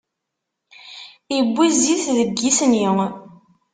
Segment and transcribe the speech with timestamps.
[1.37, 2.85] Iwwi zzit deg yisni.